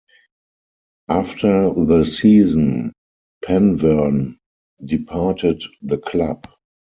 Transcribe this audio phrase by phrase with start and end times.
[1.11, 2.91] After the season,
[3.45, 4.35] Penverne
[4.83, 6.47] departed the club.